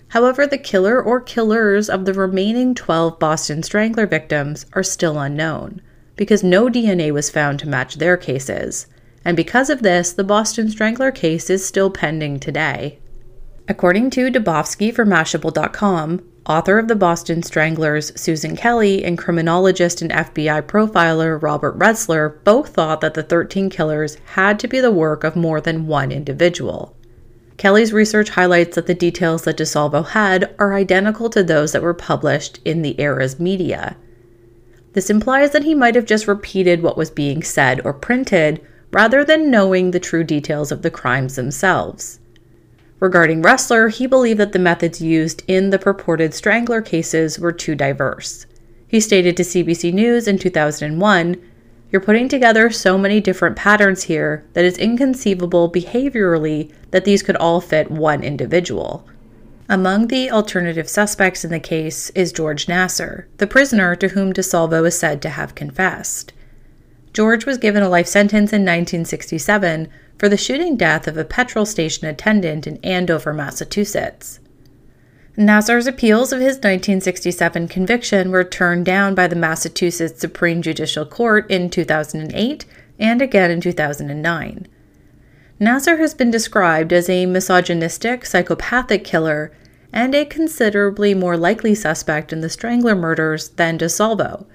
However, 0.10 0.46
the 0.46 0.58
killer 0.60 1.02
or 1.02 1.20
killers 1.20 1.90
of 1.90 2.06
the 2.06 2.14
remaining 2.14 2.76
12 2.76 3.18
Boston 3.18 3.64
Strangler 3.64 4.06
victims 4.06 4.68
are 4.74 4.84
still 4.84 5.18
unknown, 5.18 5.82
because 6.16 6.44
no 6.44 6.68
DNA 6.68 7.12
was 7.12 7.32
found 7.32 7.58
to 7.60 7.70
match 7.70 7.96
their 7.96 8.18
cases, 8.18 8.86
and 9.26 9.38
because 9.38 9.70
of 9.70 9.82
this, 9.82 10.12
the 10.14 10.24
Boston 10.24 10.70
Strangler 10.70 11.12
case 11.12 11.50
is 11.50 11.66
still 11.66 11.90
pending 11.90 12.40
today. 12.40 13.00
According 13.68 14.10
to 14.12 14.30
Dubofsky 14.30 14.94
for 14.94 15.06
Mashable.com, 15.06 16.22
author 16.46 16.78
of 16.78 16.90
the 16.90 16.96
Boston 16.96 17.42
Stranglers 17.42 18.12
Susan 18.20 18.58
Kelly 18.58 19.06
and 19.06 19.18
criminologist 19.18 20.02
and 20.02 20.12
FBI 20.12 20.64
profiler 20.64 21.42
Robert 21.42 21.80
Ressler 21.80 22.44
both 22.44 22.74
thought 22.74 23.00
that 23.00 23.14
the 23.14 23.24
13 23.24 23.70
killers 23.70 24.18
had 24.34 24.60
to 24.60 24.68
be 24.68 24.82
the 24.82 24.92
work 24.92 25.24
of 25.24 25.38
more 25.38 25.62
than 25.62 25.88
one 25.88 26.12
individual. 26.12 26.94
Kelly's 27.56 27.94
research 27.94 28.30
highlights 28.30 28.76
that 28.76 28.88
the 28.88 28.94
details 28.94 29.44
that 29.44 29.58
DeSalvo 29.58 30.08
had 30.10 30.54
are 30.60 30.74
identical 30.74 31.30
to 31.30 31.44
those 31.44 31.72
that 31.72 31.84
were 31.84 31.94
published 31.94 32.60
in 32.66 32.82
the 32.82 33.00
era's 33.00 33.40
media. 33.40 33.96
This 34.92 35.10
implies 35.10 35.52
that 35.52 35.64
he 35.64 35.74
might 35.74 35.96
have 35.96 36.06
just 36.06 36.28
repeated 36.28 36.84
what 36.84 36.98
was 36.98 37.10
being 37.10 37.42
said 37.42 37.80
or 37.86 37.94
printed 37.94 38.60
rather 38.94 39.26
than 39.26 39.52
knowing 39.52 39.92
the 39.92 40.00
true 40.00 40.24
details 40.24 40.72
of 40.72 40.84
the 40.84 40.92
crimes 40.92 41.36
themselves. 41.36 42.20
Regarding 43.00 43.42
Ressler, 43.42 43.92
he 43.92 44.08
believed 44.08 44.40
that 44.40 44.54
the 44.54 44.60
methods 44.60 45.02
used 45.02 45.44
in 45.48 45.72
the 45.72 45.80
purported 45.80 46.34
strangler 46.34 46.82
cases 46.82 47.38
were 47.38 47.52
too 47.52 47.76
diverse. 47.76 48.46
He 48.88 49.02
stated 49.02 49.36
to 49.36 49.44
CBC 49.44 49.92
News 49.92 50.28
in 50.28 50.38
2001 50.38 51.42
You're 51.92 52.02
putting 52.02 52.30
together 52.30 52.70
so 52.70 52.98
many 52.98 53.20
different 53.20 53.58
patterns 53.58 54.04
here 54.04 54.46
that 54.54 54.64
it's 54.64 54.78
inconceivable 54.78 55.70
behaviorally 55.70 56.72
that 56.92 57.04
these 57.04 57.24
could 57.24 57.36
all 57.36 57.60
fit 57.60 57.92
one 57.92 58.24
individual. 58.24 59.06
Among 59.68 60.08
the 60.08 60.30
alternative 60.30 60.88
suspects 60.88 61.44
in 61.44 61.50
the 61.50 61.60
case 61.60 62.10
is 62.12 62.32
George 62.32 62.68
Nassar, 62.68 63.26
the 63.38 63.48
prisoner 63.48 63.96
to 63.96 64.10
whom 64.10 64.32
DeSalvo 64.32 64.86
is 64.86 64.98
said 64.98 65.22
to 65.24 65.30
have 65.30 65.56
confessed. 65.56 66.34
George 67.14 67.46
was 67.46 67.60
given 67.60 67.84
a 67.84 67.90
life 67.90 68.08
sentence 68.08 68.52
in 68.52 68.62
1967 68.64 69.88
for 70.18 70.28
the 70.28 70.38
shooting 70.38 70.76
death 70.76 71.08
of 71.08 71.16
a 71.16 71.24
petrol 71.24 71.66
station 71.66 72.08
attendant 72.08 72.66
in 72.66 72.78
Andover, 72.84 73.34
Massachusetts. 73.34 74.40
Nassar's 75.38 75.88
appeals 75.88 76.32
of 76.32 76.40
his 76.40 76.58
1967 76.58 77.68
conviction 77.68 78.30
were 78.30 78.44
turned 78.44 78.86
down 78.86 79.16
by 79.16 79.28
the 79.28 79.36
Massachusetts 79.36 80.20
Supreme 80.20 80.62
Judicial 80.62 81.06
Court 81.06 81.50
in 81.50 81.70
2008 81.70 82.66
and 83.00 83.22
again 83.22 83.50
in 83.50 83.62
2009. 83.62 84.68
Nassar 85.60 85.98
has 85.98 86.14
been 86.14 86.30
described 86.30 86.94
as 86.94 87.10
a 87.10 87.26
misogynistic, 87.26 88.26
psychopathic 88.26 89.04
killer, 89.04 89.52
and 89.92 90.14
a 90.14 90.26
considerably 90.26 91.14
more 91.14 91.38
likely 91.38 91.74
suspect 91.74 92.34
in 92.34 92.42
the 92.42 92.50
Strangler 92.50 92.96
murders 92.96 93.50
than 93.50 93.78
DeSalvo. 93.78 94.46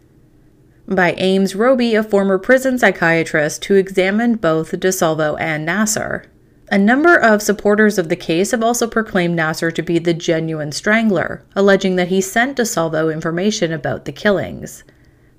By 0.91 1.13
Ames 1.19 1.55
Robey, 1.55 1.95
a 1.95 2.03
former 2.03 2.39
prison 2.39 2.79
psychiatrist 2.79 3.63
who 3.67 3.75
examined 3.75 4.41
both 4.41 4.71
DeSalvo 4.71 5.39
and 5.39 5.69
Nassar. 5.69 6.25
A 6.71 6.79
number 6.79 7.15
of 7.15 7.43
supporters 7.43 7.99
of 7.99 8.09
the 8.09 8.17
case 8.17 8.53
have 8.53 8.63
also 8.63 8.87
proclaimed 8.87 9.39
Nassar 9.39 9.71
to 9.75 9.83
be 9.83 9.99
the 9.99 10.15
genuine 10.15 10.73
strangler, 10.73 11.45
alleging 11.55 11.97
that 11.97 12.09
he 12.09 12.23
sent 12.23 12.57
DeSalvo 12.57 13.13
information 13.13 13.71
about 13.71 14.07
the 14.07 14.13
killings. 14.13 14.83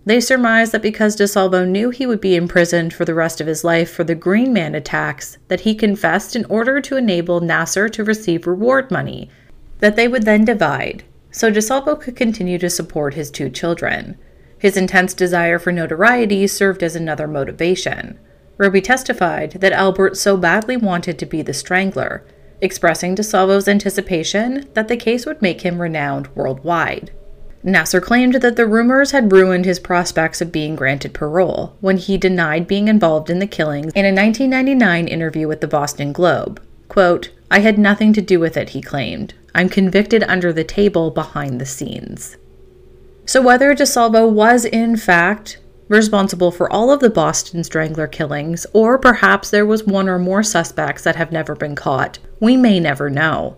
They 0.05 0.19
surmise 0.19 0.69
that 0.69 0.83
because 0.83 1.17
DeSalvo 1.17 1.67
knew 1.67 1.89
he 1.89 2.05
would 2.05 2.21
be 2.21 2.35
imprisoned 2.35 2.93
for 2.93 3.03
the 3.03 3.15
rest 3.15 3.41
of 3.41 3.47
his 3.47 3.63
life 3.63 3.89
for 3.89 4.03
the 4.03 4.13
Green 4.13 4.53
Man 4.53 4.75
attacks, 4.75 5.39
that 5.47 5.61
he 5.61 5.73
confessed 5.73 6.35
in 6.35 6.45
order 6.45 6.79
to 6.81 6.95
enable 6.95 7.41
Nassar 7.41 7.91
to 7.93 8.03
receive 8.03 8.45
reward 8.45 8.91
money, 8.91 9.31
that 9.79 9.95
they 9.95 10.07
would 10.07 10.25
then 10.25 10.45
divide, 10.45 11.05
so 11.31 11.51
DeSalvo 11.51 11.99
could 11.99 12.15
continue 12.15 12.59
to 12.59 12.69
support 12.69 13.15
his 13.15 13.31
two 13.31 13.49
children. 13.49 14.15
His 14.59 14.77
intense 14.77 15.13
desire 15.13 15.57
for 15.57 15.71
notoriety 15.71 16.45
served 16.45 16.83
as 16.83 16.95
another 16.95 17.27
motivation. 17.27 18.19
Robey 18.57 18.81
testified 18.81 19.53
that 19.53 19.71
Albert 19.71 20.17
so 20.17 20.35
badly 20.35 20.75
wanted 20.75 21.17
to 21.17 21.25
be 21.25 21.41
the 21.41 21.53
strangler, 21.53 22.25
expressing 22.59 23.15
DeSalvo's 23.15 23.69
anticipation 23.69 24.69
that 24.73 24.89
the 24.89 24.97
case 24.97 25.25
would 25.25 25.41
make 25.41 25.61
him 25.61 25.81
renowned 25.81 26.27
worldwide. 26.35 27.11
Nassar 27.63 28.01
claimed 28.01 28.35
that 28.35 28.57
the 28.57 28.67
rumors 28.67 29.11
had 29.11 29.31
ruined 29.31 29.65
his 29.65 29.79
prospects 29.79 30.41
of 30.41 30.51
being 30.51 30.75
granted 30.75 31.13
parole 31.13 31.75
when 31.79 31.97
he 31.97 32.17
denied 32.17 32.67
being 32.67 32.87
involved 32.87 33.29
in 33.29 33.39
the 33.39 33.47
killings 33.47 33.91
in 33.93 34.05
a 34.05 34.15
1999 34.15 35.07
interview 35.07 35.47
with 35.47 35.61
the 35.61 35.67
Boston 35.67 36.13
Globe. 36.13 36.61
Quote, 36.87 37.31
I 37.51 37.59
had 37.59 37.77
nothing 37.77 38.13
to 38.13 38.21
do 38.21 38.39
with 38.39 38.55
it, 38.57 38.69
he 38.69 38.81
claimed. 38.81 39.33
I'm 39.55 39.69
convicted 39.69 40.23
under 40.23 40.53
the 40.53 40.63
table 40.63 41.11
behind 41.11 41.59
the 41.59 41.65
scenes. 41.65 42.37
So, 43.29 43.43
whether 43.43 43.75
DeSalvo 43.75 44.27
was 44.27 44.65
in 44.65 44.97
fact 44.97 45.59
responsible 45.87 46.49
for 46.49 46.67
all 46.73 46.89
of 46.89 46.99
the 46.99 47.11
Boston 47.11 47.63
Strangler 47.63 48.07
killings, 48.07 48.65
or 48.73 48.97
perhaps 48.97 49.51
there 49.51 49.67
was 49.67 49.83
one 49.83 50.09
or 50.09 50.17
more 50.17 50.41
suspects 50.41 51.03
that 51.03 51.15
have 51.15 51.31
never 51.31 51.55
been 51.55 51.75
caught, 51.75 52.17
we 52.39 52.57
may 52.57 52.79
never 52.79 53.07
know. 53.07 53.55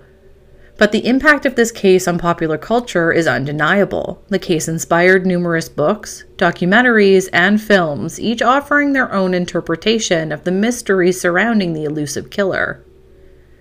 But 0.78 0.92
the 0.92 1.08
impact 1.08 1.46
of 1.46 1.56
this 1.56 1.72
case 1.72 2.06
on 2.06 2.20
popular 2.20 2.58
culture 2.58 3.14
is 3.14 3.28
undeniable. 3.28 4.22
The 4.28 4.40
case 4.40 4.68
inspired 4.68 5.26
numerous 5.26 5.70
books, 5.70 6.26
documentaries, 6.36 7.30
and 7.32 7.62
films, 7.62 8.20
each 8.20 8.42
offering 8.42 8.92
their 8.92 9.10
own 9.14 9.34
interpretation 9.34 10.34
of 10.34 10.44
the 10.44 10.52
mystery 10.52 11.14
surrounding 11.14 11.72
the 11.72 11.86
elusive 11.86 12.30
killer. 12.30 12.84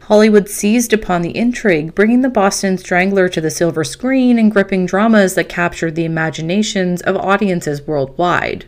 Hollywood 0.03 0.49
seized 0.49 0.93
upon 0.93 1.23
the 1.23 1.37
intrigue, 1.37 1.95
bringing 1.95 2.23
the 2.23 2.29
Boston 2.29 2.77
Strangler 2.79 3.29
to 3.29 3.41
the 3.41 3.51
silver 3.51 3.85
screen 3.85 4.39
and 4.39 4.51
gripping 4.51 4.87
dramas 4.87 5.35
that 5.35 5.49
captured 5.49 5.95
the 5.95 6.05
imaginations 6.05 7.01
of 7.03 7.17
audiences 7.17 7.87
worldwide. 7.87 8.65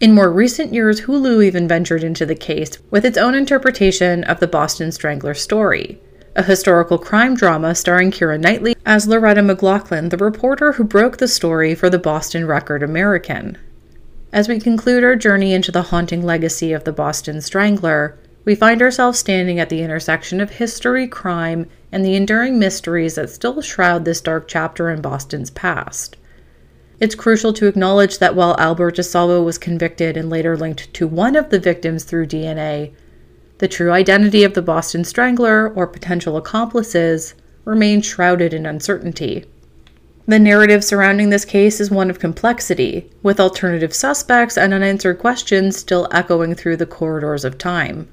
In 0.00 0.14
more 0.14 0.30
recent 0.30 0.72
years, 0.72 1.02
Hulu 1.02 1.44
even 1.44 1.66
ventured 1.66 2.04
into 2.04 2.24
the 2.24 2.34
case 2.34 2.78
with 2.90 3.04
its 3.04 3.18
own 3.18 3.34
interpretation 3.34 4.22
of 4.24 4.38
the 4.38 4.46
Boston 4.46 4.92
Strangler 4.92 5.34
story 5.34 6.00
a 6.38 6.42
historical 6.44 6.98
crime 6.98 7.34
drama 7.34 7.74
starring 7.74 8.12
Keira 8.12 8.40
Knightley 8.40 8.76
as 8.86 9.08
Loretta 9.08 9.42
McLaughlin, 9.42 10.08
the 10.10 10.16
reporter 10.16 10.72
who 10.72 10.84
broke 10.84 11.16
the 11.16 11.26
story 11.26 11.74
for 11.74 11.90
the 11.90 11.98
Boston 11.98 12.46
Record 12.46 12.80
American. 12.80 13.58
As 14.32 14.48
we 14.48 14.60
conclude 14.60 15.02
our 15.02 15.16
journey 15.16 15.52
into 15.52 15.72
the 15.72 15.82
haunting 15.82 16.22
legacy 16.22 16.72
of 16.72 16.84
the 16.84 16.92
Boston 16.92 17.40
Strangler, 17.40 18.16
we 18.48 18.54
find 18.54 18.80
ourselves 18.80 19.18
standing 19.18 19.60
at 19.60 19.68
the 19.68 19.82
intersection 19.82 20.40
of 20.40 20.48
history, 20.52 21.06
crime, 21.06 21.66
and 21.92 22.02
the 22.02 22.14
enduring 22.14 22.58
mysteries 22.58 23.16
that 23.16 23.28
still 23.28 23.60
shroud 23.60 24.06
this 24.06 24.22
dark 24.22 24.48
chapter 24.48 24.88
in 24.88 25.02
Boston's 25.02 25.50
past. 25.50 26.16
It's 26.98 27.14
crucial 27.14 27.52
to 27.52 27.66
acknowledge 27.66 28.20
that 28.20 28.34
while 28.34 28.56
Albert 28.58 28.96
DeSalvo 28.96 29.44
was 29.44 29.58
convicted 29.58 30.16
and 30.16 30.30
later 30.30 30.56
linked 30.56 30.94
to 30.94 31.06
one 31.06 31.36
of 31.36 31.50
the 31.50 31.58
victims 31.58 32.04
through 32.04 32.28
DNA, 32.28 32.94
the 33.58 33.68
true 33.68 33.92
identity 33.92 34.44
of 34.44 34.54
the 34.54 34.62
Boston 34.62 35.04
Strangler 35.04 35.68
or 35.68 35.86
potential 35.86 36.38
accomplices 36.38 37.34
remains 37.66 38.06
shrouded 38.06 38.54
in 38.54 38.64
uncertainty. 38.64 39.44
The 40.26 40.38
narrative 40.38 40.82
surrounding 40.82 41.28
this 41.28 41.44
case 41.44 41.80
is 41.80 41.90
one 41.90 42.08
of 42.08 42.18
complexity, 42.18 43.10
with 43.22 43.40
alternative 43.40 43.92
suspects 43.92 44.56
and 44.56 44.72
unanswered 44.72 45.18
questions 45.18 45.76
still 45.76 46.08
echoing 46.12 46.54
through 46.54 46.78
the 46.78 46.86
corridors 46.86 47.44
of 47.44 47.58
time. 47.58 48.08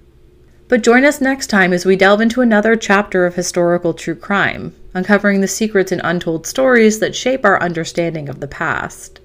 But 0.68 0.82
join 0.82 1.06
us 1.06 1.22
next 1.22 1.48
time 1.48 1.74
as 1.74 1.86
we 1.86 1.96
delve 1.96 2.22
into 2.22 2.42
another 2.42 2.76
chapter 2.76 3.26
of 3.26 3.36
historical 3.36 3.94
true 3.94 4.16
crime, 4.16 4.74
uncovering 4.96 5.42
the 5.42 5.48
secrets 5.48 5.92
and 5.92 6.02
untold 6.04 6.48
stories 6.48 7.00
that 7.00 7.16
shape 7.16 7.46
our 7.46 7.62
understanding 7.62 8.30
of 8.30 8.40
the 8.40 8.48
past. 8.48 9.20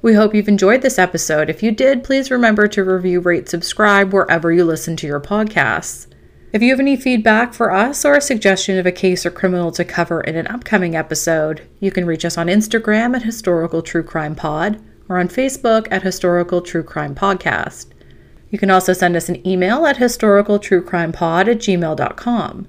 We 0.00 0.14
hope 0.14 0.34
you've 0.34 0.48
enjoyed 0.48 0.80
this 0.80 0.98
episode. 0.98 1.50
If 1.50 1.62
you 1.62 1.70
did, 1.70 2.02
please 2.02 2.30
remember 2.30 2.66
to 2.68 2.82
review, 2.82 3.20
rate, 3.20 3.50
subscribe 3.50 4.14
wherever 4.14 4.50
you 4.50 4.64
listen 4.64 4.96
to 4.96 5.06
your 5.06 5.20
podcasts. 5.20 6.06
If 6.52 6.62
you 6.62 6.70
have 6.70 6.80
any 6.80 6.96
feedback 6.96 7.52
for 7.52 7.70
us 7.70 8.02
or 8.06 8.14
a 8.14 8.20
suggestion 8.22 8.78
of 8.78 8.86
a 8.86 8.92
case 8.92 9.26
or 9.26 9.30
criminal 9.30 9.70
to 9.72 9.84
cover 9.84 10.22
in 10.22 10.34
an 10.34 10.46
upcoming 10.46 10.96
episode, 10.96 11.60
you 11.78 11.90
can 11.90 12.06
reach 12.06 12.24
us 12.24 12.38
on 12.38 12.46
Instagram 12.46 13.14
at 13.14 13.22
Historical 13.22 13.82
True 13.82 14.02
Crime 14.02 14.34
Pod 14.34 14.82
or 15.10 15.18
on 15.18 15.28
Facebook 15.28 15.86
at 15.90 16.02
Historical 16.02 16.62
True 16.62 16.82
Crime 16.82 17.14
Podcast. 17.14 17.88
You 18.50 18.58
can 18.58 18.70
also 18.70 18.92
send 18.92 19.16
us 19.16 19.28
an 19.28 19.46
email 19.46 19.86
at 19.86 19.96
historicaltruecrimepod 19.96 21.48
at 21.48 21.58
gmail.com. 21.58 22.68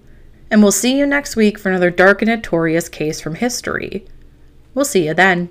And 0.49 0.61
we'll 0.61 0.71
see 0.71 0.97
you 0.97 1.05
next 1.05 1.35
week 1.35 1.57
for 1.57 1.69
another 1.69 1.89
dark 1.89 2.21
and 2.21 2.29
notorious 2.29 2.89
case 2.89 3.21
from 3.21 3.35
history. 3.35 4.05
We'll 4.73 4.85
see 4.85 5.07
you 5.07 5.13
then. 5.13 5.49